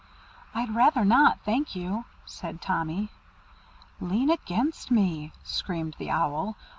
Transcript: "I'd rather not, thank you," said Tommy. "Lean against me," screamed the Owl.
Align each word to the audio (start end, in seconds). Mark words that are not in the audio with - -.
"I'd 0.55 0.73
rather 0.73 1.05
not, 1.05 1.41
thank 1.41 1.75
you," 1.75 2.05
said 2.25 2.59
Tommy. 2.59 3.09
"Lean 3.99 4.31
against 4.31 4.89
me," 4.89 5.31
screamed 5.43 5.95
the 5.99 6.09
Owl. 6.09 6.55